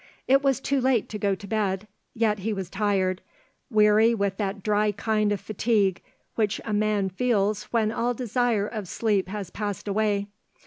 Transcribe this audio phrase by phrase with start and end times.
[0.27, 3.21] It was too late to go to bed; yet he was tired,
[3.69, 6.01] weary with that dry kind of fatigue
[6.33, 10.25] which a man feels when all desire of sleep has passed away.